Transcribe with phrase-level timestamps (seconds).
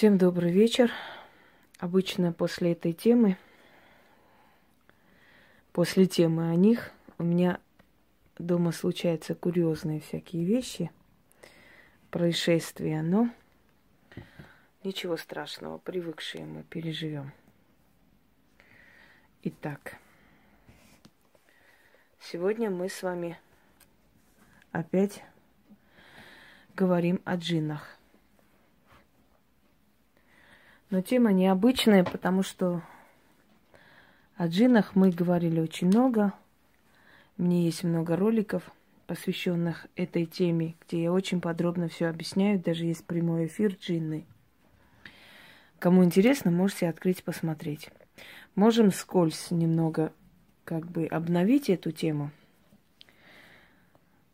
[0.00, 0.90] Всем добрый вечер.
[1.78, 3.36] Обычно после этой темы,
[5.72, 7.60] после темы о них, у меня
[8.38, 10.90] дома случаются курьезные всякие вещи,
[12.10, 13.28] происшествия, но
[14.84, 17.34] ничего страшного, привыкшие мы переживем.
[19.42, 19.98] Итак,
[22.20, 23.38] сегодня мы с вами
[24.72, 25.22] опять
[26.74, 27.99] говорим о джиннах.
[30.90, 32.82] Но тема необычная, потому что
[34.36, 36.32] о джиннах мы говорили очень много.
[37.36, 38.72] Мне есть много роликов,
[39.06, 42.58] посвященных этой теме, где я очень подробно все объясняю.
[42.58, 44.24] Даже есть прямой эфир джинны.
[45.78, 47.88] Кому интересно, можете открыть посмотреть.
[48.56, 50.12] Можем скользь немного
[50.64, 52.32] как бы обновить эту тему.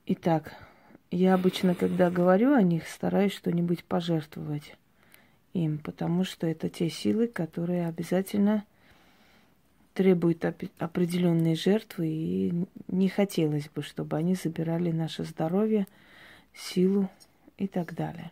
[0.07, 0.55] Итак,
[1.11, 4.75] я обычно, когда говорю о них, стараюсь что-нибудь пожертвовать
[5.65, 8.65] им, потому что это те силы, которые обязательно
[9.95, 10.45] требуют
[10.79, 15.87] определенные жертвы, и не хотелось бы, чтобы они забирали наше здоровье,
[16.55, 17.09] силу
[17.57, 18.31] и так далее.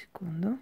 [0.00, 0.58] Секунду.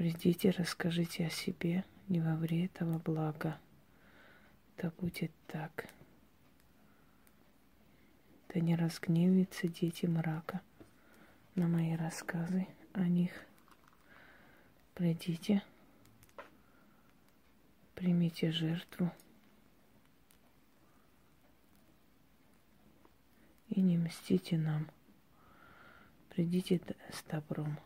[0.00, 3.58] Придите, расскажите о себе, не во вред, а во благо.
[4.78, 5.90] Да будет так.
[8.48, 10.62] Да не разгневится дети мрака
[11.54, 13.44] на мои рассказы о них.
[14.94, 15.62] Придите,
[17.94, 19.12] примите жертву
[23.68, 24.88] и не мстите нам.
[26.30, 26.80] Придите
[27.12, 27.78] с добром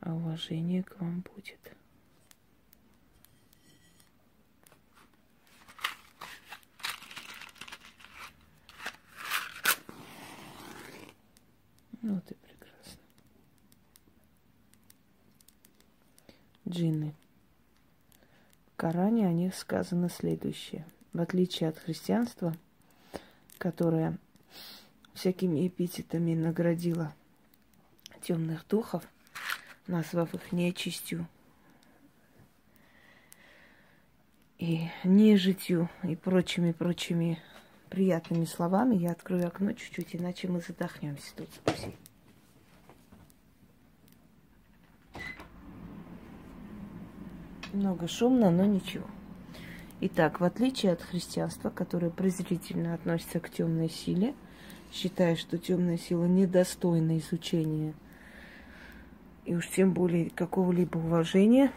[0.00, 1.58] а уважение к вам будет.
[12.02, 13.02] Ну, и прекрасно.
[16.66, 17.14] Джинны.
[18.72, 20.86] В Коране о них сказано следующее.
[21.12, 22.56] В отличие от христианства,
[23.58, 24.16] которое
[25.12, 27.14] всякими эпитетами наградило
[28.22, 29.06] темных духов–
[29.90, 31.26] назвав их нечистью
[34.58, 37.38] и нежитью и прочими-прочими
[37.88, 38.94] приятными словами.
[38.96, 41.86] Я открою окно чуть-чуть, иначе мы задохнемся тут с
[47.72, 49.06] Много шумно, но ничего.
[50.00, 54.34] Итак, в отличие от христианства, которое презрительно относится к темной силе,
[54.92, 57.94] считая, что темная сила недостойна изучения–
[59.50, 61.72] и уж тем более какого-либо уважения.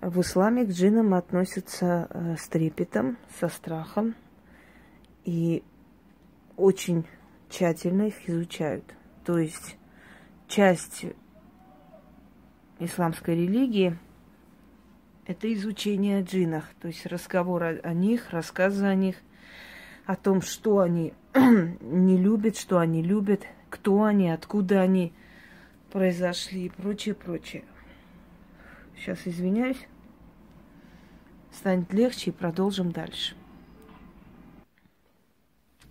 [0.00, 4.14] В исламе к джинам относятся э, с трепетом, со страхом
[5.24, 5.64] и
[6.56, 7.04] очень
[7.50, 8.84] тщательно их изучают.
[9.24, 9.76] То есть
[10.46, 11.06] часть
[12.78, 13.98] исламской религии–
[15.26, 19.16] это изучение о джинах, то есть разговор о, о них, рассказы о них,
[20.06, 23.40] о том, что они не любят, что они любят–
[23.72, 25.14] кто они, откуда они
[25.90, 27.64] произошли и прочее, прочее.
[28.94, 29.88] Сейчас извиняюсь.
[31.50, 33.34] Станет легче и продолжим дальше.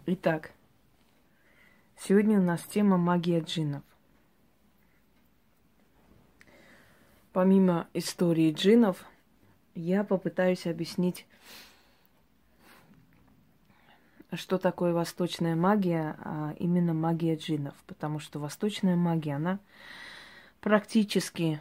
[0.06, 0.52] Итак,
[1.98, 3.84] сегодня у нас тема магия джиннов.
[7.34, 9.04] Помимо истории джиннов,
[9.74, 11.26] я попытаюсь объяснить
[14.38, 17.76] что такое восточная магия, а именно магия джиннов.
[17.88, 19.60] Потому что восточная магия, она
[20.62, 21.60] практически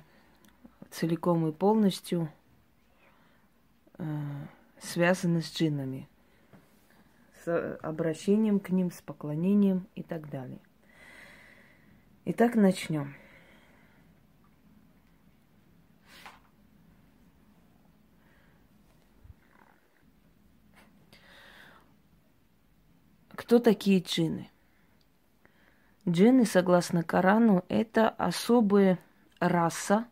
[0.90, 2.28] целиком и полностью
[3.98, 4.04] э,
[4.80, 6.08] связана с джиннами.
[7.44, 10.58] С обращением к ним, с поклонением и так далее.
[12.26, 13.14] Итак, начнем.
[23.40, 24.50] Кто такие джинны?
[26.06, 28.98] Джинны, согласно Корану, это особая
[29.38, 30.06] раса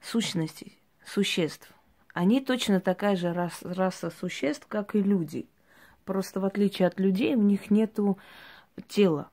[0.00, 1.72] сущностей, существ.
[2.14, 5.46] Они точно такая же рас, раса существ, как и люди.
[6.04, 8.18] Просто в отличие от людей у них нету
[8.88, 9.30] тела.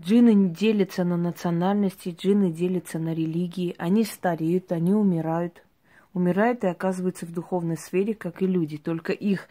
[0.00, 3.76] Джинны не делятся на национальности, джинны делятся на религии.
[3.78, 5.64] Они стареют, они умирают.
[6.12, 8.78] Умирают и оказываются в духовной сфере, как и люди.
[8.78, 9.48] Только их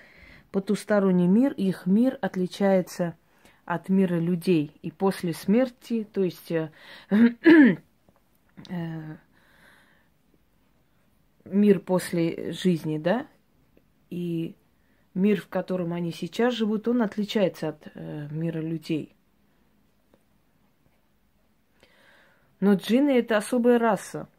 [0.56, 3.18] потусторонний мир, их мир отличается
[3.66, 6.72] от мира людей и после смерти, то есть э,
[8.70, 9.18] э,
[11.44, 13.28] мир после жизни, да,
[14.10, 14.56] и
[15.14, 19.14] мир, в котором они сейчас живут, он отличается от э, мира людей.
[22.62, 24.30] Но джинны это особая раса.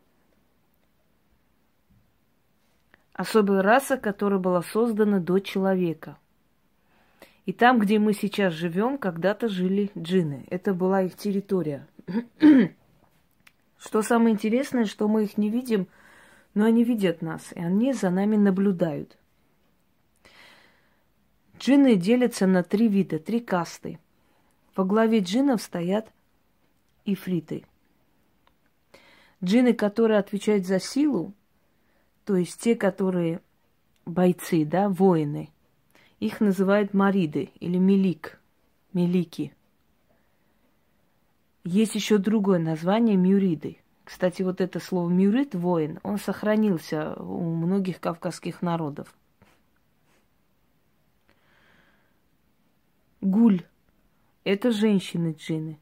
[3.17, 6.19] Особая раса, которая была создана до человека.
[7.47, 10.45] И там, где мы сейчас живем, когда-то жили джинны.
[10.51, 11.89] Это была их территория.
[13.79, 15.87] Что самое интересное, что мы их не видим,
[16.53, 19.17] но они видят нас, и они за нами наблюдают.
[21.59, 23.99] Джинны делятся на три вида, три касты.
[24.75, 26.13] Во главе джиннов стоят
[27.07, 27.65] ифриты.
[29.43, 31.33] Джинны, которые отвечают за силу,
[32.27, 33.41] то есть те, которые
[34.05, 35.49] бойцы, да, воины,
[36.19, 38.41] их называют мариды или милик,
[38.93, 39.55] милики.
[41.63, 43.79] Есть еще другое название мюриды.
[44.03, 49.15] Кстати, вот это слово мюрид, воин, он сохранился у многих кавказских народов.
[53.21, 53.63] Гуль–
[54.45, 55.79] это женщины-джины.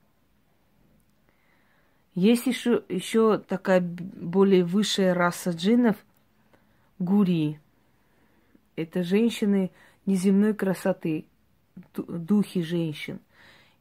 [2.15, 5.97] Есть еще, еще такая более высшая раса джиннов–
[6.99, 7.61] гури.
[8.77, 9.71] Это женщины
[10.07, 11.27] неземной красоты,
[11.95, 13.21] духи женщин.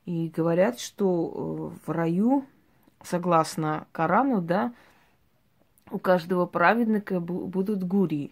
[0.05, 2.45] И говорят, что э, в раю,
[3.03, 4.73] согласно Корану, да,
[5.89, 8.31] у каждого праведника будут гури.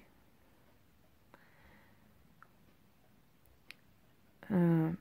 [4.49, 4.93] Э,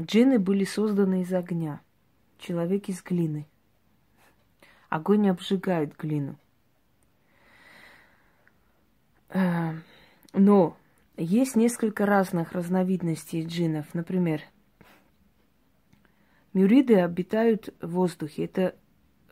[0.00, 1.80] Джинны были созданы из огня,
[2.38, 3.46] человек из глины.
[4.88, 6.36] Огонь обжигает глину.
[9.32, 9.72] Э,
[10.32, 10.76] но
[11.16, 13.86] есть несколько разных разновидностей джиннов.
[13.94, 14.42] Например,
[16.52, 18.44] мюриды обитают в воздухе.
[18.44, 18.74] Это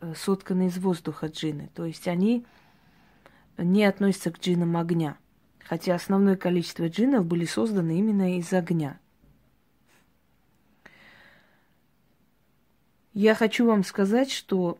[0.00, 1.70] э, сотканы из воздуха джинны.
[1.74, 2.46] То есть они
[3.58, 5.18] не относятся к джиннам огня.
[5.64, 8.98] Хотя основное количество джиннов были созданы именно из огня.
[13.12, 14.78] Я хочу вам сказать, что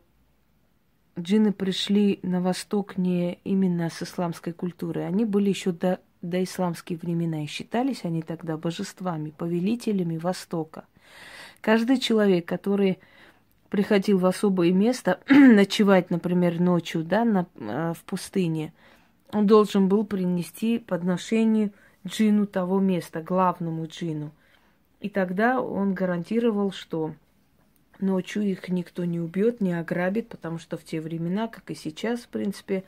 [1.21, 5.03] джинны пришли на восток не именно с исламской культуры.
[5.03, 10.85] Они были еще до, до исламские времена и считались они тогда божествами, повелителями Востока.
[11.61, 12.99] Каждый человек, который
[13.69, 18.73] приходил в особое место ночевать, например, ночью, да, на, э, в пустыне,
[19.33, 21.73] он должен был принести подношение
[22.07, 24.33] джину того места, главному джину.
[25.01, 27.15] И тогда он гарантировал, что
[28.01, 32.21] Ночью их никто не убьет, не ограбит, потому что в те времена, как и сейчас,
[32.21, 32.85] в принципе,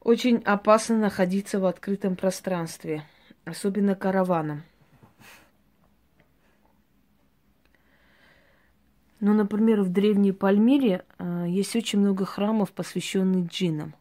[0.00, 3.04] очень опасно находиться в открытом пространстве,
[3.44, 4.62] особенно караваном.
[9.20, 13.94] Ну, например, в Древней Пальмире э, есть очень много храмов, посвященных джинам.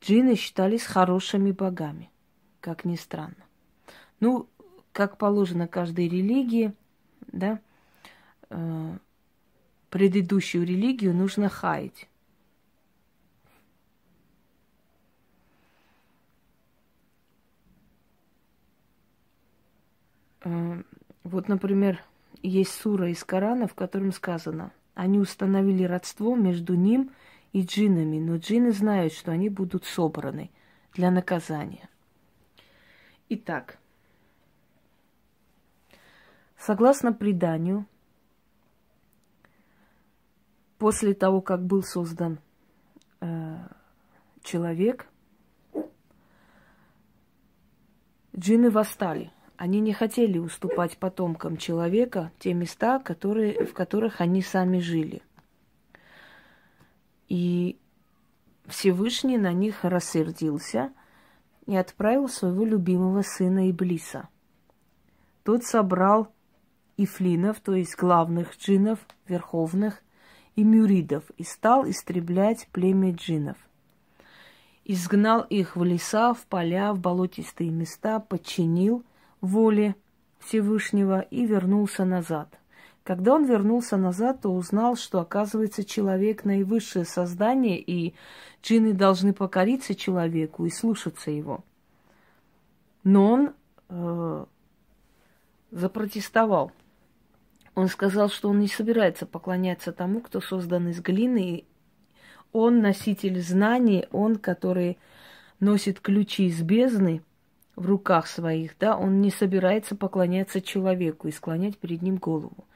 [0.00, 2.10] Джины считались хорошими богами,
[2.60, 3.44] как ни странно.
[4.20, 4.48] Ну,
[4.92, 6.72] как положено каждой религии,
[7.26, 7.60] да,
[8.50, 8.98] э,
[9.90, 12.08] предыдущую религию нужно хаять.
[20.42, 20.82] Э,
[21.22, 22.02] вот, например,
[22.42, 27.10] есть сура из Корана, в котором сказано, они установили родство между ним
[27.52, 30.50] и джиннами, но джинны знают, что они будут собраны
[30.92, 31.88] для наказания.
[33.28, 33.78] Итак,
[36.58, 37.86] согласно преданию,
[40.84, 42.40] после того, как был создан
[43.22, 43.56] э,
[44.42, 45.06] человек,
[48.36, 49.32] джинны восстали.
[49.56, 55.22] Они не хотели уступать потомкам человека те места, которые, в которых они сами жили.
[57.30, 57.78] И
[58.66, 60.92] Всевышний на них рассердился
[61.64, 64.28] и отправил своего любимого сына Иблиса.
[65.44, 66.30] Тот собрал
[66.98, 70.02] ифлинов, то есть главных джинов, верховных,
[70.56, 73.56] и мюридов и стал истреблять племя джинов.
[74.84, 79.02] Изгнал их в леса, в поля, в болотистые места, подчинил
[79.40, 79.96] воле
[80.40, 82.58] Всевышнего и вернулся назад.
[83.02, 88.14] Когда он вернулся назад, то узнал, что, оказывается, человек наивысшее создание, и
[88.62, 91.64] джинны должны покориться человеку и слушаться его.
[93.02, 93.52] Но он
[93.88, 94.44] э,
[95.70, 96.72] запротестовал–
[97.74, 101.64] он сказал, что он не собирается поклоняться тому, кто создан из глины.
[102.52, 104.98] Он носитель знаний, он, который
[105.60, 107.22] носит ключи из бездны,
[107.76, 112.68] в руках своих, да, он не собирается поклоняться человеку и склонять перед ним голову.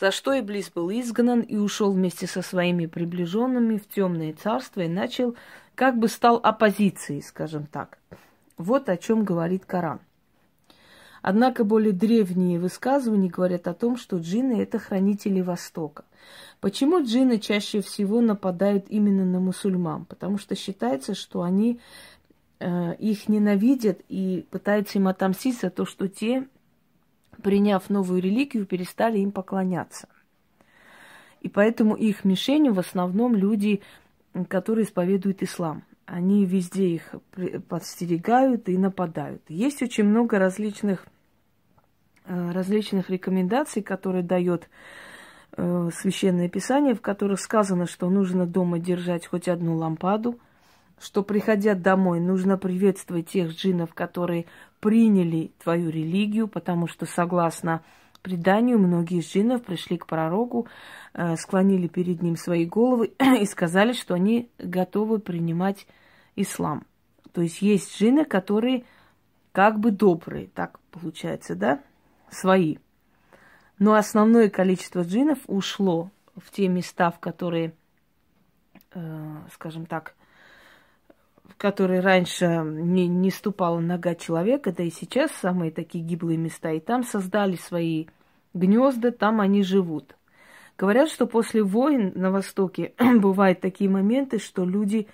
[0.00, 4.88] За что Иблис был изгнан и ушел вместе со своими приближенными в темное царство и
[4.88, 5.36] начал,
[5.74, 7.98] как бы стал оппозицией, скажем так.
[8.56, 10.00] Вот о чем говорит Коран.
[11.28, 16.04] Однако более древние высказывания говорят о том, что джинны– это хранители Востока.
[16.60, 20.04] Почему джинны чаще всего нападают именно на мусульман?
[20.04, 21.80] Потому что считается, что они
[22.60, 26.46] э, их ненавидят и пытаются им отомстить за то, что те,
[27.42, 30.08] приняв новую религию, перестали им поклоняться.
[31.40, 33.82] И поэтому их мишенью в основном люди,
[34.48, 37.14] которые исповедуют ислам они везде их
[37.68, 39.42] подстерегают и нападают.
[39.48, 41.04] Есть очень много различных,
[42.28, 44.68] различных рекомендаций, которые дает
[45.56, 50.38] э, Священное Писание, в которых сказано, что нужно дома держать хоть одну лампаду,
[51.00, 54.46] что, приходя домой, нужно приветствовать тех джинов, которые
[54.80, 57.82] приняли твою религию, потому что, согласно
[58.22, 60.66] преданию, многие из джиннов пришли к пророку,
[61.14, 65.86] э, склонили перед ним свои головы и сказали, что они готовы принимать
[66.34, 66.84] ислам.
[67.32, 68.84] То есть есть джинны, которые
[69.52, 71.80] как бы добрые, так получается, да,
[72.36, 72.78] свои.
[73.78, 77.74] Но основное количество джиннов ушло в те места, в которые,
[78.94, 80.14] э, скажем так,
[81.44, 86.72] в которые раньше не, не ступала нога человека, да и сейчас самые такие гиблые места,
[86.72, 88.06] и там создали свои
[88.54, 90.16] гнезда, там они живут.
[90.76, 95.06] Говорят, что после войн на Востоке бывают такие моменты, что люди,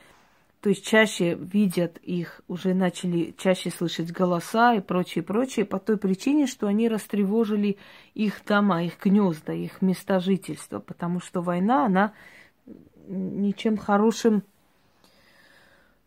[0.62, 5.97] то есть чаще видят их, уже начали чаще слышать голоса и прочее, прочее, по той
[5.97, 7.78] причине, что они растревожили
[8.14, 12.12] их дома, их гнезда, их места жительства, потому что война, она
[13.09, 14.45] ничем хорошим,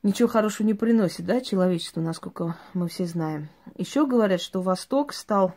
[0.04, 3.50] ничего хорошего не приносит, да, человечеству, насколько мы все знаем.
[3.76, 5.54] Еще говорят, что Восток стал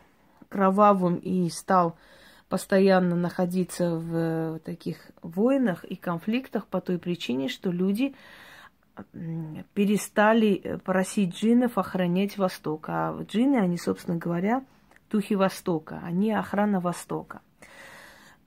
[0.49, 1.95] кровавым и стал
[2.49, 8.13] постоянно находиться в таких войнах и конфликтах по той причине, что люди
[9.73, 12.85] перестали просить джиннов охранять Восток.
[12.89, 14.63] А джинны, они, собственно говоря,
[15.09, 17.41] духи Востока, они охрана Востока.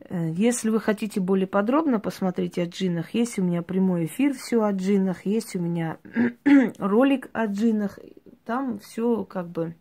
[0.08, 4.62] Э, если вы хотите более подробно посмотреть о джиннах, есть у меня прямой эфир все
[4.62, 5.98] о джиннах, есть у меня
[6.78, 7.98] ролик о джиннах,
[8.44, 9.74] там все как бы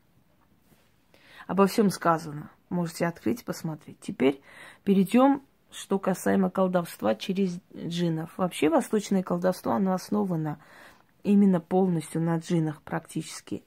[1.48, 2.52] обо всем сказано.
[2.70, 4.00] Можете открыть, посмотреть.
[4.00, 4.42] Теперь
[4.84, 8.38] перейдем, что касаемо колдовства через джинов.
[8.38, 10.60] Вообще восточное колдовство, оно основано
[11.24, 13.64] именно полностью на джинах практически.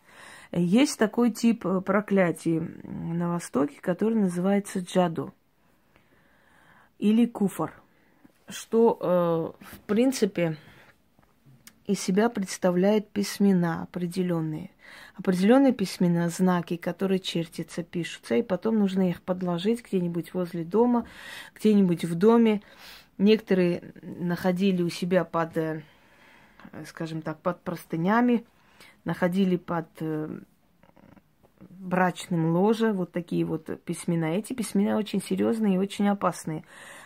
[0.53, 5.33] Есть такой тип э, проклятий на Востоке, который называется джаду
[6.99, 7.73] или куфар,
[8.49, 8.99] что,
[9.61, 10.57] э, в принципе,
[11.87, 14.71] из себя представляет письмена определенные.
[15.17, 21.07] Определенные письмена, знаки, которые чертятся, пишутся, и потом нужно их подложить где-нибудь возле дома,
[21.55, 22.63] где-нибудь в доме.
[23.19, 25.83] Некоторые находили у себя под, э,
[26.87, 28.45] скажем так, под простынями,
[29.05, 30.41] находили под э,
[31.61, 34.37] брачным ложе вот такие вот письмена.
[34.37, 36.65] Эти письмена очень серьезные и очень опасные.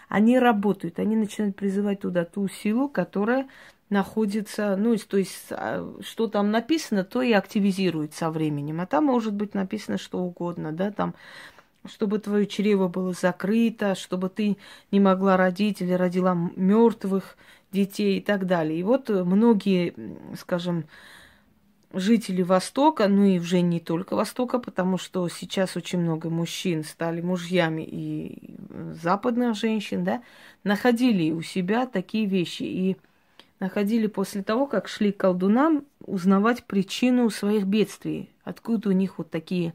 [0.08, 3.48] Они работают, они начинают призывать туда ту силу, которая
[3.90, 8.80] находится, ну, то есть, а, что там написано, то и активизирует со временем.
[8.80, 11.14] А там может быть написано что угодно, да, там,
[11.86, 14.58] чтобы твое чрево было закрыто, чтобы ты
[14.90, 17.36] не могла родить или родила мертвых
[17.72, 18.78] детей и так далее.
[18.78, 19.94] И вот многие,
[20.38, 20.84] скажем,
[21.92, 27.20] жители Востока, ну и уже не только Востока, потому что сейчас очень много мужчин стали
[27.20, 28.54] мужьями и
[29.02, 30.22] западных женщин, да,
[30.64, 32.64] находили у себя такие вещи.
[32.64, 32.96] И
[33.60, 38.30] находили после того, как шли к колдунам узнавать причину своих бедствий.
[38.44, 39.74] Откуда у них вот такие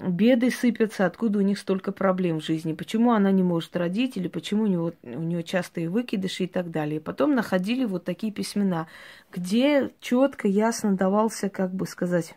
[0.00, 4.28] беды сыпятся, откуда у них столько проблем в жизни, почему она не может родить, или
[4.28, 7.00] почему у, него, у нее частые выкидыши и так далее.
[7.00, 8.86] Потом находили вот такие письмена,
[9.32, 12.34] где четко, ясно давался, как бы сказать,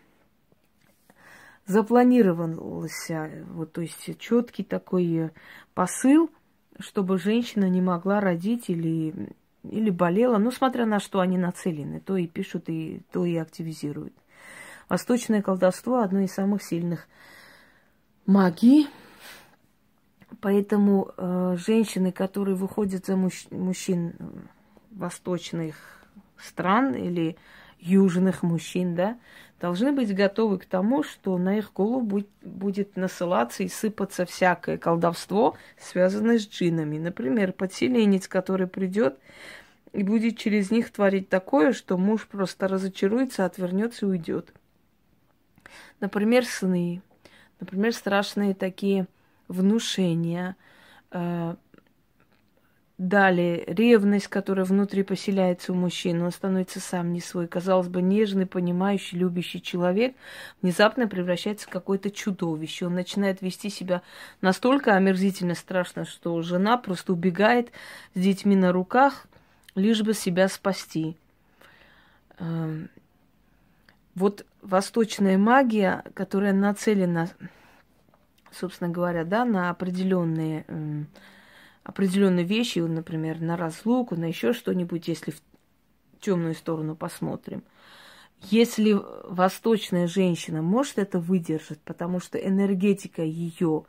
[1.68, 5.30] запланировался, вот, то есть четкий такой
[5.74, 6.32] посыл,
[6.80, 9.14] чтобы женщина не могла родить или
[9.64, 14.14] или болела, ну, смотря на что они нацелены, то и пишут, и, то и активизируют.
[14.90, 17.08] Восточное колдовство– одно из самых сильных
[18.26, 18.88] магий,
[20.42, 24.14] поэтому э, женщины, которые выходят за мужч- мужчин
[24.92, 25.76] восточных
[26.38, 27.38] стран или
[27.80, 29.18] южных мужчин, да,
[29.62, 35.56] должны быть готовы к тому, что на их голову будет, насылаться и сыпаться всякое колдовство,
[35.78, 36.98] связанное с джинами.
[36.98, 39.20] Например, подселенец, который придет
[39.94, 44.52] и будет через них творить такое, что муж просто разочаруется, отвернется и уйдет.
[46.00, 47.04] Например, сны,
[47.60, 49.06] например, страшные такие
[49.48, 50.56] внушения,
[51.12, 51.56] э,
[53.02, 57.48] Далее, ревность, которая внутри поселяется у мужчины, он становится сам не свой.
[57.48, 60.16] Казалось бы, нежный, понимающий, любящий человек
[60.62, 62.86] внезапно превращается в какое-то чудовище.
[62.86, 64.04] Он начинает вести себя
[64.42, 67.72] настолько омерзительно страшно, что жена просто убегает
[68.14, 69.26] с детьми на руках,
[69.74, 71.18] лишь бы себя спасти.
[72.38, 72.88] Эм,
[74.14, 77.30] вот восточная магия, которая нацелена,
[78.52, 81.08] собственно говоря, да, на определенные эм,
[81.84, 85.42] определенные вещи, например, на разлуку, на еще что-нибудь, если в
[86.20, 87.64] темную сторону посмотрим.
[88.50, 88.98] Если
[89.28, 93.84] восточная женщина может это выдержать, потому что энергетика ее,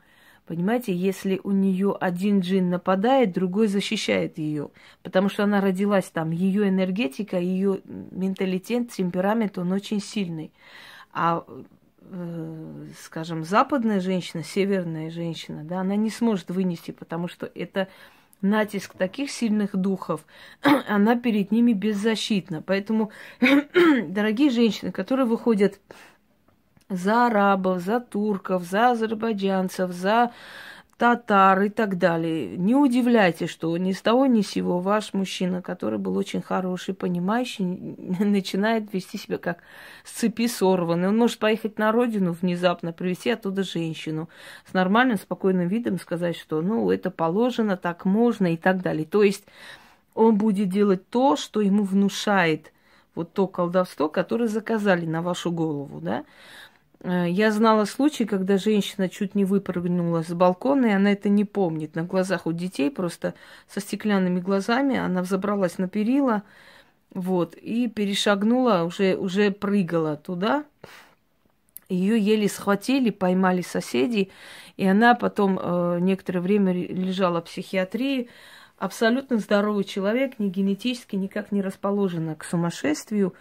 [0.47, 4.71] понимаете, если у нее один джин нападает, другой защищает ее,
[5.03, 10.53] потому что она родилась там, ее энергетика, ее менталитет, темперамент, он очень сильный.
[11.13, 11.47] А
[13.03, 17.89] скажем, западная женщина, северная женщина, да, она не сможет вынести, потому что это
[18.43, 20.25] натиск таких сильных духов,
[20.89, 22.63] она перед ними беззащитна.
[22.63, 23.11] Поэтому,
[24.09, 25.81] дорогие женщины, которые выходят
[26.89, 30.33] за арабов, за турков, за азербайджанцев, за
[31.03, 32.57] татар и так далее.
[32.57, 36.95] Не удивляйтесь, что ни с того ни с сего ваш мужчина, который был очень хороший,
[36.95, 37.65] понимающий,
[38.21, 39.59] начинает вести себя как
[40.05, 41.09] с цепи сорванный.
[41.09, 44.29] Он может поехать на родину внезапно, привести оттуда женщину
[44.65, 49.05] с нормальным, спокойным видом, сказать, что ну это положено, так можно и так далее.
[49.05, 49.45] То есть
[50.15, 52.73] он будет делать то, что ему внушает
[53.17, 56.25] вот то колдовство, которое заказали на вашу голову, да.
[57.03, 61.45] Э, я знала случай, когда женщина чуть не выпрыгнула с балкона, и она это не
[61.45, 61.95] помнит.
[61.95, 63.35] На глазах у детей просто
[63.69, 66.43] со стеклянными глазами она взобралась на перила,
[67.13, 70.65] вот, и перешагнула, уже, уже прыгала туда.
[71.89, 74.31] Ее еле схватили, поймали соседи,
[74.79, 78.31] и она потом э, некоторое время лежала в психиатрии.
[78.79, 83.35] Абсолютно здоровый человек, ни генетически никак не расположена к сумасшествию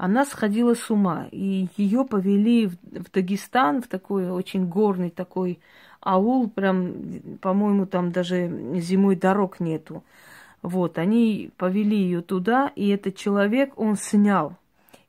[0.00, 5.60] она сходила с ума, и ее повели в, в Дагестан, в такой очень горный такой
[6.00, 6.94] аул, прям,
[7.42, 8.48] по-моему, там даже
[8.80, 10.02] зимой дорог нету.
[10.62, 14.56] Вот, они повели ее туда, и этот человек, он снял.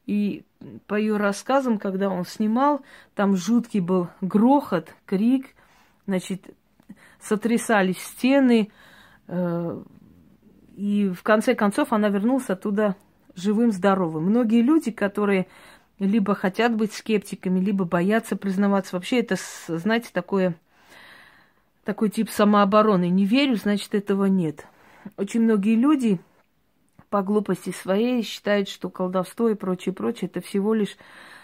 [0.08, 0.44] И
[0.88, 2.82] по ее рассказам, когда он снимал,
[3.16, 5.56] там жуткий был грохот, крик,
[6.06, 6.54] значит,
[7.22, 8.70] сотрясались стены,
[9.30, 9.84] э,
[10.76, 12.98] и в конце концов она вернулась оттуда
[13.36, 14.26] живым, здоровым.
[14.26, 15.48] Многие люди, которые
[16.00, 19.36] либо хотят быть скептиками, либо боятся признаваться, вообще это,
[19.67, 20.56] знаете, такое,
[21.84, 23.10] такой тип самообороны.
[23.10, 24.65] Не верю, значит, этого нет.
[25.17, 26.20] Очень многие люди
[27.10, 30.98] по глупости своей считают, что колдовство и прочее, прочее, это всего лишь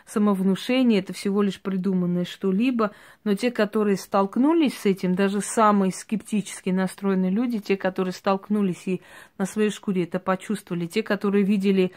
[0.07, 2.91] самовнушение, это всего лишь придуманное что-либо.
[3.23, 9.01] Но те, которые столкнулись с этим, даже самые скептически настроенные люди, те, которые столкнулись и
[9.37, 11.91] на своей шкуре это почувствовали, те, которые видели,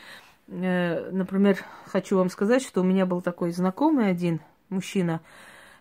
[0.48, 5.20] э, например, хочу вам сказать, что у меня был такой знакомый один мужчина,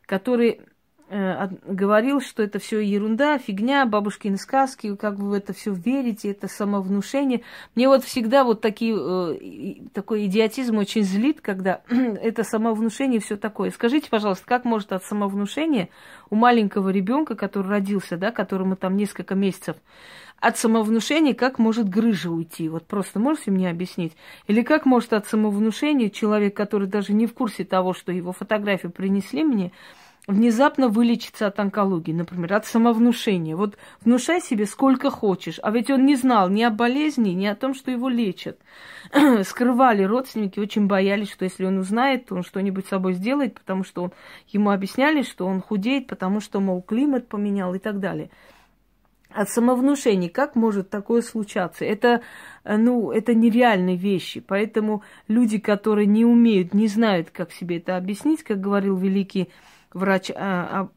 [0.05, 0.61] который
[1.09, 6.47] говорил, что это все ерунда, фигня, бабушкины сказки, как вы в это все верите, это
[6.47, 7.41] самовнушение.
[7.73, 13.71] Мне вот всегда вот такие, э, такой идиотизм очень злит, когда это самовнушение все такое.
[13.71, 15.89] Скажите, пожалуйста, как может от самовнушения
[16.29, 19.77] у маленького ребенка, который родился, да, которому там несколько месяцев,
[20.39, 22.69] от самовнушения как может грыжа уйти?
[22.69, 24.15] Вот просто можете мне объяснить?
[24.47, 28.91] Или как может от самовнушения человек, который даже не в курсе того, что его фотографию
[28.91, 29.71] принесли мне,
[30.29, 33.55] внезапно вылечиться от онкологии, например, от самовнушения.
[33.55, 35.59] Вот внушай себе сколько хочешь.
[35.61, 38.59] А ведь он не знал ни о болезни, ни о том, что его лечат.
[39.43, 43.83] Скрывали родственники, очень боялись, что если он узнает, то он что-нибудь с собой сделает, потому
[43.83, 44.11] что он,
[44.49, 48.29] ему объясняли, что он худеет, потому что, мол, климат поменял и так далее.
[49.31, 51.85] От самовнушения как может такое случаться?
[51.85, 52.21] Это,
[52.63, 54.41] ну, это нереальные вещи.
[54.41, 59.49] Поэтому люди, которые не умеют, не знают, как себе это объяснить, как говорил великий
[59.93, 60.89] врач а,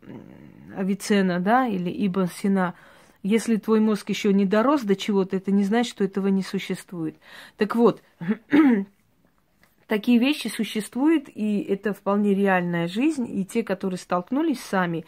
[0.75, 2.75] а, Авицена, да, или Ибн Сина,
[3.23, 7.17] если твой мозг еще не дорос до чего-то, это не значит, что этого не существует.
[7.57, 8.03] Так вот,
[9.87, 15.05] такие вещи существуют, и это вполне реальная жизнь, и те, которые столкнулись сами,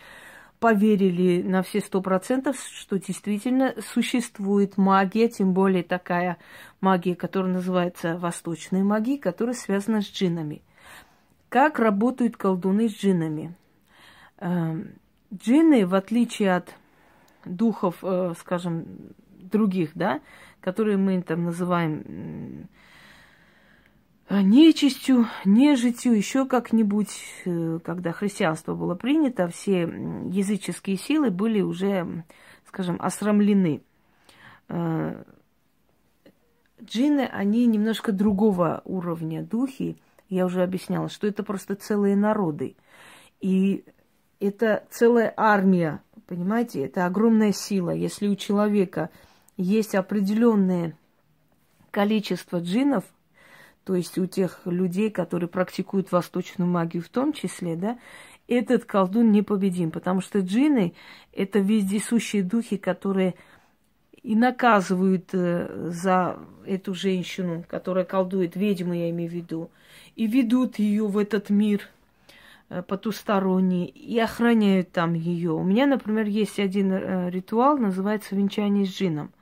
[0.61, 6.39] поверили на все сто процентов, что действительно существует магия, тем более такая
[6.81, 10.63] магия, которая называется восточной магией, которая связана с джинами.
[11.49, 13.55] Как работают колдуны с джинами?
[14.39, 14.95] Эм,
[15.33, 16.75] джинны, в отличие от
[17.45, 18.87] духов, э, скажем,
[19.39, 20.21] других, да,
[20.61, 22.69] которые мы там называем
[24.29, 32.25] э, нечистью, нежитью, еще как-нибудь, э, когда христианство было принято, все языческие силы были уже,
[32.67, 33.83] скажем, осрамлены.
[36.83, 39.97] Джинны, они немножко другого уровня духи.
[40.29, 42.77] Я уже объясняла, что это просто целые народы.
[43.41, 43.85] И
[44.45, 47.91] это целая армия, понимаете, это огромная сила.
[47.91, 49.11] Если у человека
[49.57, 50.97] есть определенное
[51.91, 53.05] количество джинов,
[53.85, 57.99] то есть у тех людей, которые практикуют восточную магию в том числе, да,
[58.47, 60.95] этот колдун непобедим, потому что джины–
[61.33, 63.35] это вездесущие духи, которые
[64.23, 69.71] и наказывают э, за эту женщину, которая колдует, ведьму я имею в виду,
[70.17, 71.89] и ведут ее в этот мир
[72.69, 75.53] э, потусторонний, и охраняют там ее.
[75.53, 79.33] У меня, например, есть один э, ритуал, называется венчание с джином.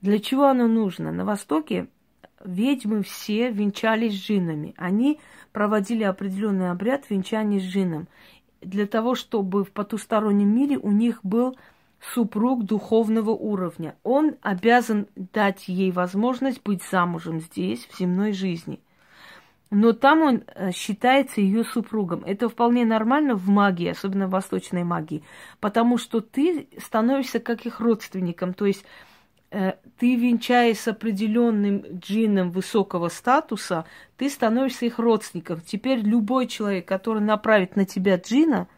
[0.00, 1.12] Для чего оно нужно?
[1.12, 1.86] На Востоке
[2.44, 4.74] ведьмы все венчались с джинами.
[4.76, 5.20] Они
[5.52, 8.08] проводили определенный обряд венчания с джином.
[8.60, 11.56] Для того, чтобы в потустороннем мире у них был
[12.00, 13.96] супруг духовного уровня.
[14.02, 18.80] Он обязан дать ей возможность быть замужем здесь, в земной жизни.
[19.74, 22.22] Но там он э, считается ее супругом.
[22.26, 25.24] Это вполне нормально в магии, особенно в восточной магии,
[25.60, 28.52] потому что ты становишься как их родственником.
[28.52, 28.84] То есть
[29.50, 33.86] э, ты, венчаясь с определенным джином высокого статуса,
[34.18, 35.62] ты становишься их родственником.
[35.62, 38.68] Теперь любой человек, который направит на тебя джина,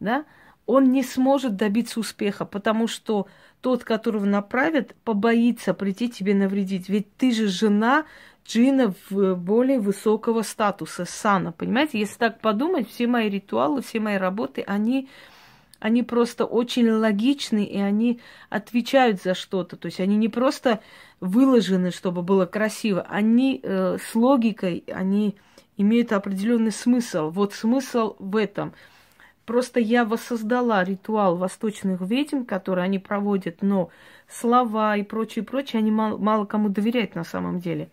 [0.00, 0.24] да,
[0.64, 3.26] он не сможет добиться успеха, потому что
[3.60, 6.88] тот, которого направят, побоится прийти тебе навредить.
[6.88, 8.06] Ведь ты же жена
[8.46, 11.98] джина в более высокого статуса, сана, понимаете?
[11.98, 15.08] Если так подумать, все мои ритуалы, все мои работы, они,
[15.80, 19.76] они просто очень логичны, и они отвечают за что-то.
[19.76, 20.80] То есть они не просто
[21.20, 25.36] выложены, чтобы было красиво, они э, с логикой, они
[25.76, 27.30] имеют определенный смысл.
[27.30, 28.72] Вот смысл в этом–
[29.44, 33.90] Просто я воссоздала ритуал восточных ведьм, который они проводят, но
[34.28, 37.90] слова и прочее, прочее, они мало, мало кому доверяют на самом деле.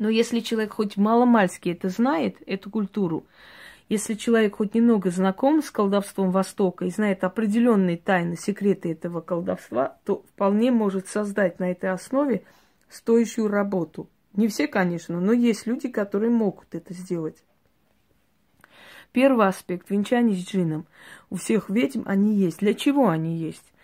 [0.00, 3.26] Но если человек хоть мало-мальски это знает, эту культуру,
[3.90, 9.98] если человек хоть немного знаком с колдовством Востока и знает определенные тайны, секреты этого колдовства,
[10.06, 12.44] то вполне может создать на этой основе
[12.88, 14.08] стоящую работу.
[14.32, 17.36] Не все, конечно, но есть люди, которые могут это сделать.
[19.12, 20.86] Первый аспект– венчание с джином.
[21.28, 22.60] У всех ведьм они есть.
[22.60, 23.74] Для чего они есть?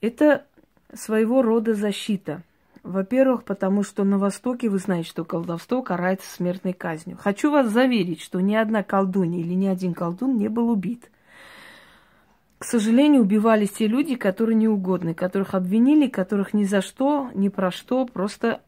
[0.00, 0.44] Это
[0.92, 2.42] своего рода защита.
[2.82, 7.16] Во-первых, потому что на Востоке вы знаете, что колдовство карается смертной казнью.
[7.20, 11.10] Хочу вас заверить, что ни одна колдунья или ни один колдун не был убит.
[12.58, 17.70] К сожалению, убивались те люди, которые неугодны, которых обвинили, которых ни за что, ни про
[17.70, 18.60] что просто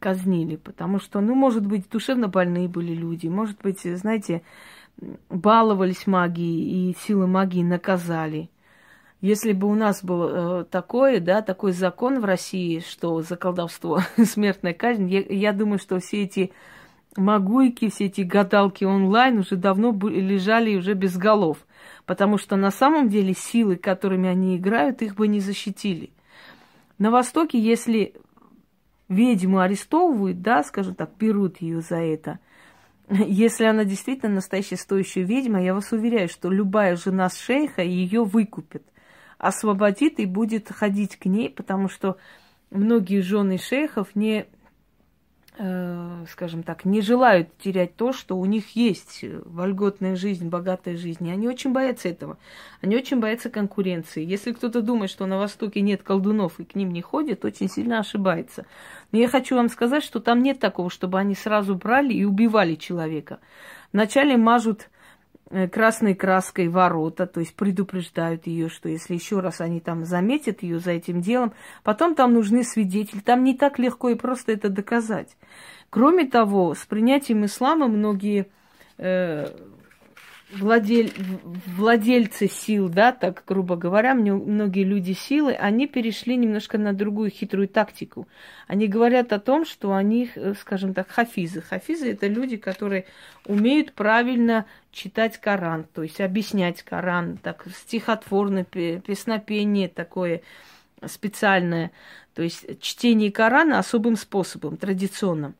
[0.00, 0.56] казнили.
[0.56, 4.42] Потому что, ну, может быть, душевно больные были люди, может быть, знаете,
[5.28, 8.50] баловались магией и силы магии наказали.
[9.20, 14.00] Если бы у нас было э, такое, да, такой закон в России, что за колдовство
[14.24, 16.52] смертная казнь, я, я думаю, что все эти
[17.16, 21.58] магуйки, все эти гадалки онлайн уже давно лежали уже без голов.
[22.06, 26.10] Потому что на самом деле силы, которыми они играют, их бы не защитили.
[26.98, 28.14] На Востоке, если
[29.08, 32.38] ведьму арестовывают, да, скажем так, берут ее за это–
[33.10, 38.84] если она действительно настоящая стоящая ведьма, я вас уверяю, что любая жена шейха ее выкупит,
[39.40, 42.16] освободит и будет ходить к ней, потому что
[42.70, 44.46] многие жены шейхов не
[45.62, 51.26] Э, скажем так, не желают терять то, что у них есть вольготная жизнь, богатая жизнь.
[51.26, 52.38] И они очень боятся этого.
[52.80, 54.24] Они очень боятся конкуренции.
[54.24, 57.98] Если кто-то думает, что на Востоке нет колдунов и к ним не ходит, очень сильно
[57.98, 58.64] ошибается.
[59.12, 62.76] Но я хочу вам сказать, что там нет такого, чтобы они сразу брали и убивали
[62.76, 63.38] человека.
[63.92, 64.99] Вначале мажут Э,
[65.72, 70.78] красной краской ворота, то есть предупреждают ее, что если еще раз они там заметят ее
[70.78, 75.36] за этим делом, потом там нужны свидетели, там не так легко и просто это доказать.
[75.90, 78.46] Кроме того, с принятием ислама многие
[78.96, 79.46] э,
[80.52, 81.12] владель,
[81.66, 87.30] владельцы сил, да, так грубо говоря, мне, многие люди силы, они перешли немножко на другую
[87.30, 88.26] хитрую тактику.
[88.66, 91.60] Они говорят о том, что они, э, скажем так, хафизы.
[91.60, 93.06] Хафизы это люди, которые
[93.46, 100.42] умеют правильно читать Коран, то есть объяснять Коран, так стихотворное песнопение такое
[101.06, 101.92] специальное,
[102.34, 105.54] то есть чтение Корана особым способом, традиционным.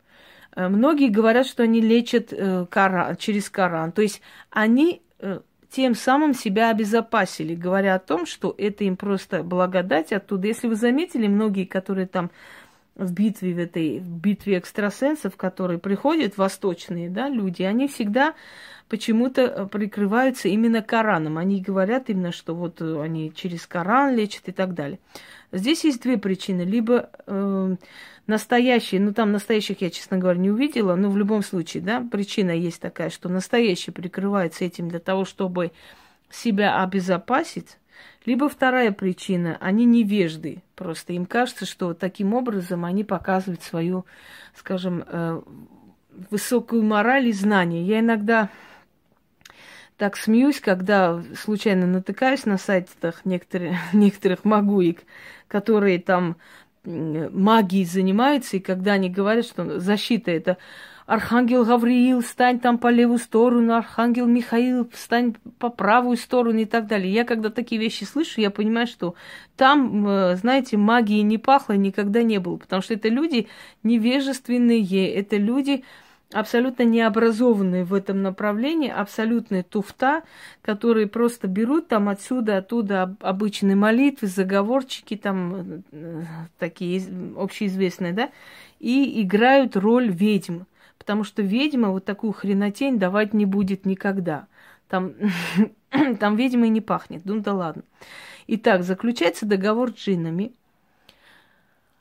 [0.57, 3.93] Э, многие говорят, что они лечат э, Коран, через Коран.
[3.93, 9.43] То есть они э, тем самым себя обезопасили, говоря о том, что это им просто
[9.43, 10.49] благодать оттуда.
[10.49, 12.31] Если вы заметили, многие, которые там
[13.01, 18.35] в битве, в этой в битве экстрасенсов, которые приходят, восточные да, люди, они всегда
[18.89, 21.39] почему-то э, прикрываются именно Кораном.
[21.39, 24.99] Они говорят именно, что вот э, они через Коран лечат и так далее.
[25.53, 26.63] Здесь есть две причины.
[26.63, 27.77] Либо э,
[28.27, 32.51] настоящие, ну там настоящих я, честно говоря, не увидела, но в любом случае, да, причина
[32.51, 35.73] есть такая, что настоящий прикрывается этим для того, чтобы
[36.31, 37.79] себя обезопасить.
[38.27, 40.63] Либо вторая причина, они невежды.
[40.75, 44.05] Просто им кажется, что таким образом они показывают свою,
[44.55, 45.41] скажем, э,
[46.31, 47.85] высокую мораль и знание.
[47.85, 48.51] Я иногда
[49.97, 55.03] так смеюсь, когда случайно натыкаюсь на сайтах некоторых, некоторых магуек,
[55.49, 56.37] которые там
[56.85, 60.57] магией занимаются, и когда они говорят, что защита это
[61.11, 66.87] Архангел Гавриил, стань там по левую сторону, Архангел Михаил, встань по правую сторону и так
[66.87, 67.13] далее.
[67.13, 69.17] Я когда такие вещи слышу, я понимаю, что
[69.57, 73.49] там, э, знаете, магии не пахло, никогда не было, потому что это люди
[73.83, 75.83] невежественные, это люди,
[76.33, 80.23] абсолютно необразованные в этом направлении, абсолютные туфта,
[80.63, 86.23] которые просто берут там отсюда, оттуда обычные молитвы, заговорчики там э,
[86.61, 87.03] такие
[87.37, 88.31] общеизвестные, да,
[88.79, 90.61] и играют роль ведьм.
[91.01, 94.47] Потому что ведьма вот такую хренотень давать не будет никогда.
[94.87, 95.15] Там,
[96.21, 97.23] там ведьмой не пахнет.
[97.25, 97.83] Ну да ладно.
[98.47, 100.53] Итак, заключается договор с джиннами.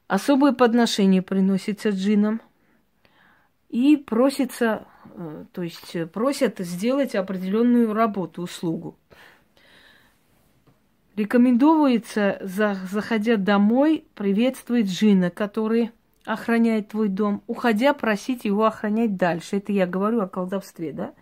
[0.08, 2.42] Особое подношение приносится джинам–
[3.70, 8.98] и просится, э, то есть просят сделать определенную работу, услугу.
[11.16, 15.92] Рекомендуется, заходя домой, приветствовать джина, который
[16.30, 19.58] охраняет твой дом, уходя, просить его охранять дальше.
[19.58, 21.14] Это я говорю о колдовстве, да?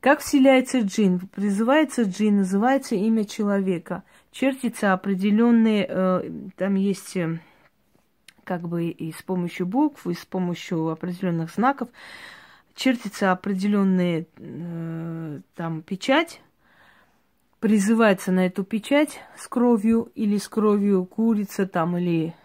[0.00, 1.20] Как вселяется джин?
[1.32, 4.02] Призывается джин, называется имя человека.
[4.32, 7.16] Чертится определенные, э, там есть
[8.42, 11.88] как бы и с помощью букв, и с помощью определенных знаков
[12.74, 16.40] чертится определенная э, там печать,
[17.60, 22.43] призывается на эту печать с кровью или с кровью курица там или э,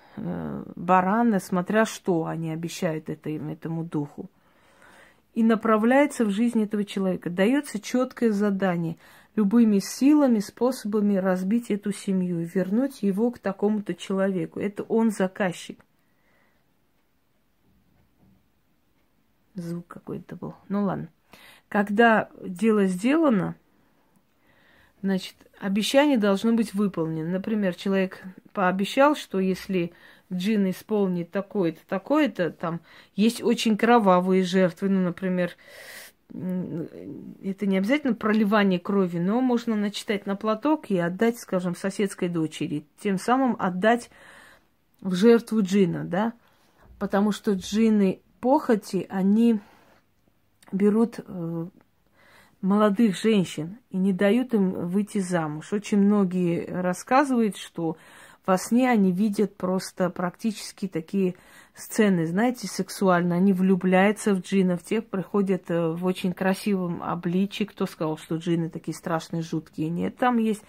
[0.75, 4.29] барана, смотря что они обещают это, этому духу.
[5.33, 7.29] И направляется в жизнь этого человека.
[7.29, 8.97] Дается четкое задание
[9.35, 14.59] любыми силами, способами разбить эту семью и вернуть его к такому-то человеку.
[14.59, 15.79] Это он заказчик.
[19.55, 20.55] Звук какой-то был.
[20.67, 21.09] Ну ладно.
[21.69, 23.55] Когда дело сделано,
[25.01, 27.29] значит, обещание должно быть выполнено.
[27.29, 28.21] Например, человек
[28.53, 29.93] пообещал, что если
[30.31, 32.81] джин исполнит такое-то, такое-то, там
[33.15, 35.51] есть очень кровавые жертвы, ну, например,
[36.31, 42.85] это не обязательно проливание крови, но можно начитать на платок и отдать, скажем, соседской дочери,
[42.99, 44.11] тем самым отдать
[45.01, 46.33] в жертву джина, да,
[46.99, 49.59] потому что джины похоти, они
[50.71, 51.67] берут э,
[52.61, 55.71] молодых женщин и не дают им выйти замуж.
[55.73, 57.97] Очень многие рассказывают, что
[58.45, 61.35] во сне они видят просто практически такие
[61.75, 63.35] сцены, знаете, сексуально.
[63.35, 67.63] Они влюбляются в джинов, те приходят э, в очень красивом обличии.
[67.63, 69.89] Кто сказал, что джины такие страшные, жуткие?
[69.89, 70.63] Нет, там есть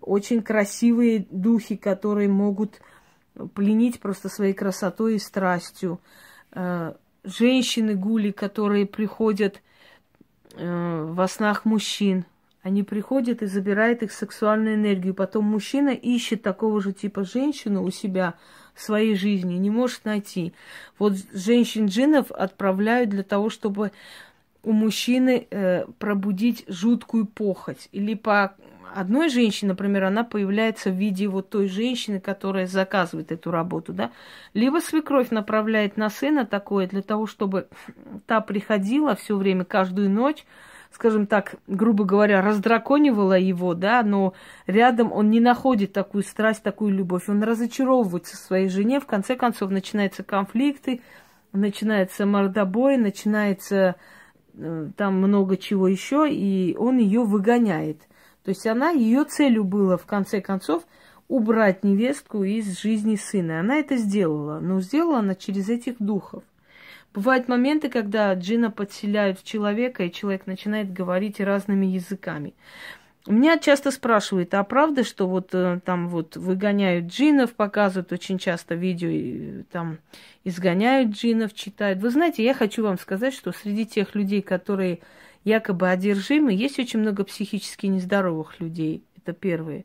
[0.00, 2.80] очень красивые духи, которые могут
[3.54, 6.00] пленить просто своей красотой и страстью.
[6.52, 9.62] Э, женщины-гули, которые приходят
[10.54, 12.24] э, во снах мужчин.
[12.62, 15.14] Они приходят и забирают их сексуальную энергию.
[15.14, 18.34] Потом мужчина ищет такого же типа женщину у себя
[18.74, 20.52] в своей жизни, не может найти.
[20.98, 23.92] Вот женщин-джинов отправляют для того, чтобы
[24.62, 27.88] у мужчины э, пробудить жуткую похоть.
[27.92, 28.54] Или по
[28.94, 34.10] одной женщине, например, она появляется в виде вот той женщины, которая заказывает эту работу, да,
[34.54, 37.68] либо свекровь направляет на сына такое для того, чтобы
[38.26, 40.44] та приходила все время, каждую ночь,
[40.92, 44.34] скажем так, грубо говоря, раздраконивала его, да, но
[44.66, 49.70] рядом он не находит такую страсть, такую любовь, он разочаровывается своей жене, в конце концов
[49.70, 51.00] начинаются конфликты,
[51.52, 53.96] начинается мордобой, начинается
[54.54, 58.02] э, там много чего еще, и он ее выгоняет.
[58.44, 60.84] То есть она, ее целью было, в конце концов,
[61.28, 63.60] убрать невестку из жизни сына.
[63.60, 66.42] Она это сделала, но сделала она через этих духов.
[67.12, 72.54] Бывают моменты, когда джина подселяют в человека, и человек начинает говорить разными языками.
[73.26, 78.74] Меня часто спрашивают, а правда, что вот э, там вот выгоняют джинов, показывают очень часто
[78.74, 79.98] видео, и, там
[80.44, 82.00] изгоняют джинов, читают.
[82.00, 85.00] Вы знаете, я хочу вам сказать, что среди тех людей, которые
[85.44, 89.04] якобы одержимы, есть очень много психически нездоровых людей.
[89.16, 89.84] Это первое.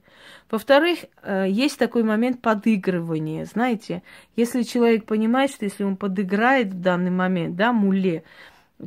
[0.50, 3.46] Во-вторых, э, есть такой момент подыгрывания.
[3.46, 4.02] Знаете,
[4.36, 8.24] если человек понимает, что если он подыграет в данный момент, да, муле,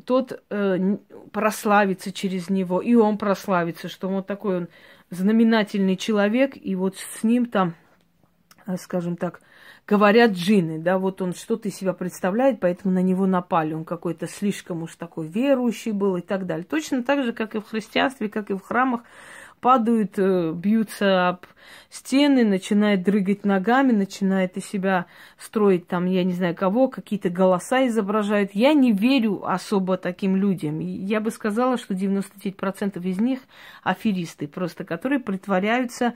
[0.05, 0.97] тот э,
[1.33, 4.69] прославится через него, и он прославится, что вот такой он
[5.11, 7.75] знаменательный человек, и вот с ним там,
[8.77, 9.41] скажем так,
[9.87, 14.27] говорят джинны, да, вот он что-то из себя представляет, поэтому на него напали, он какой-то
[14.27, 16.67] слишком уж такой верующий был и так далее.
[16.69, 19.03] Точно так же, как и в христианстве, как и в храмах,
[19.61, 21.47] падают, э, бьются об
[21.91, 27.87] стены, начинает дрыгать ногами, начинает из себя строить там, я не знаю кого, какие-то голоса
[27.89, 28.53] изображают.
[28.55, 30.79] Я не верю особо таким людям.
[30.79, 33.41] Я бы сказала, что 99% из них
[33.83, 36.15] аферисты, просто которые притворяются Э,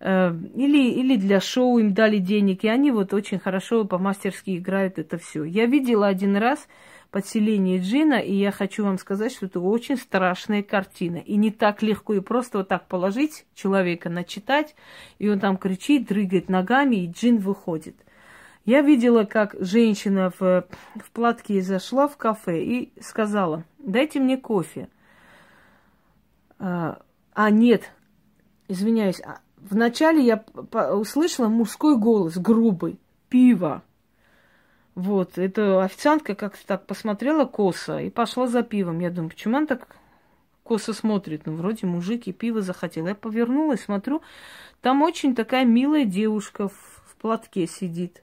[0.00, 5.18] или, или для шоу им дали денег, и они вот очень хорошо по-мастерски играют это
[5.18, 5.44] все.
[5.44, 6.66] Я видела один раз
[7.14, 11.18] подселение джина, и я хочу вам сказать, что это очень страшная картина.
[11.18, 14.74] И не так легко и просто вот так положить человека, начитать,
[15.20, 17.94] и он там кричит, дрыгает ногами, и джин выходит.
[18.64, 24.88] Я видела, как женщина в, в платке зашла в кафе и сказала, дайте мне кофе.
[26.58, 27.00] А,
[27.32, 27.92] а нет,
[28.66, 29.38] извиняюсь, а
[29.70, 30.44] Вначале я
[30.92, 32.98] услышала мужской голос, грубый,
[33.30, 33.82] пиво.
[34.94, 39.00] Вот, эта официантка как-то так посмотрела косо и пошла за пивом.
[39.00, 39.96] Я думаю, почему она так
[40.64, 41.46] косо смотрит?
[41.46, 43.06] Ну, вроде мужик и пиво захотел.
[43.06, 44.20] Я повернулась, смотрю,
[44.82, 48.22] там очень такая милая девушка в, в платке сидит.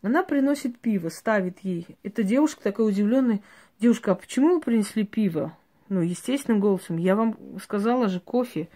[0.00, 1.88] Она приносит пиво, ставит ей.
[2.04, 3.40] Эта девушка такая удивленная.
[3.80, 5.56] Девушка, а почему вы принесли пиво?
[5.88, 6.98] Ну, естественным голосом.
[6.98, 8.68] Я вам сказала же кофе.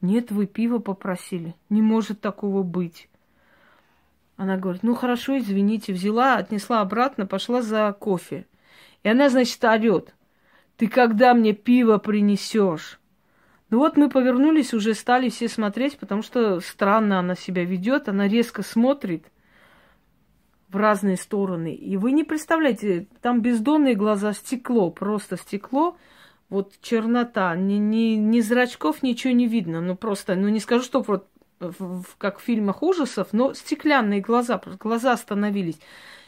[0.00, 1.54] Нет, вы пиво попросили.
[1.70, 3.08] Не может такого быть.
[4.36, 8.46] Она говорит, ну хорошо, извините, взяла, отнесла обратно, пошла за кофе.
[9.02, 10.14] И она, значит, орет.
[10.76, 12.98] Ты когда мне пиво принесешь?
[13.70, 18.28] Ну вот мы повернулись, уже стали все смотреть, потому что странно она себя ведет, она
[18.28, 19.24] резко смотрит
[20.68, 21.74] в разные стороны.
[21.74, 25.96] И вы не представляете, там бездонные глаза, стекло, просто стекло–
[26.48, 29.80] вот чернота, ни, ни, ни зрачков ничего не видно.
[29.80, 31.28] Ну просто, ну не скажу, что вот
[31.60, 35.78] в, как в фильмах ужасов, но стеклянные глаза, просто глаза остановились.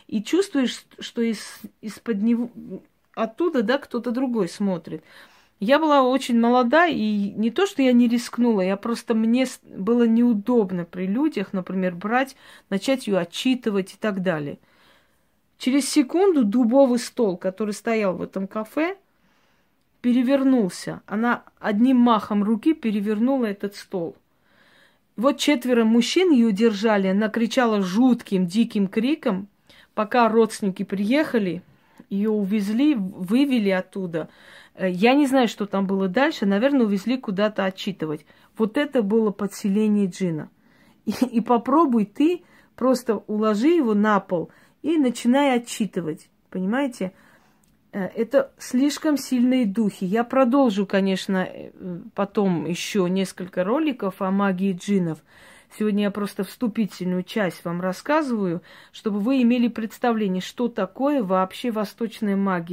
[0.07, 2.51] И чувствуешь, что из, из-под него,
[3.15, 5.03] оттуда, да, кто-то другой смотрит.
[5.59, 10.07] Я была очень молода, и не то, что я не рискнула, я просто мне было
[10.07, 12.37] неудобно при людях, например, брать,
[12.69, 14.59] начать ее отчитывать и так далее.
[15.59, 18.99] Через секунду дубовый стол, который стоял в этом кафе,
[20.07, 21.03] перевернулся.
[21.07, 24.15] Она одним махом руки перевернула этот стол.
[25.17, 29.49] Вот четверо мужчин ее держали, она кричала жутким, диким криком,
[29.95, 31.65] пока родственники приехали,
[32.09, 34.29] ее увезли, вывели оттуда.
[34.77, 38.25] Э, я не знаю, что там было дальше, наверное, увезли куда-то отчитывать.
[38.57, 40.51] Вот это было подселение джина.
[41.05, 42.45] И, и попробуй ты
[42.77, 44.51] просто уложи его на пол
[44.83, 46.31] и начинай отчитывать.
[46.49, 47.13] Понимаете?
[47.97, 50.05] Э, это слишком сильные духи.
[50.05, 51.71] Я продолжу, конечно, э,
[52.15, 55.19] потом еще несколько роликов о магии джинов.
[55.79, 62.37] Сегодня я просто вступительную часть вам рассказываю, чтобы вы имели представление, что такое вообще восточная
[62.37, 62.65] магия.